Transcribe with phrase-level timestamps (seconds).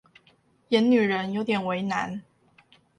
[0.69, 2.23] 演女人有點為難